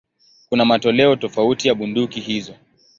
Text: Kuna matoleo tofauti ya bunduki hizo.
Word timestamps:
Kuna 0.49 0.65
matoleo 0.65 1.15
tofauti 1.15 1.67
ya 1.67 1.75
bunduki 1.75 2.19
hizo. 2.19 2.55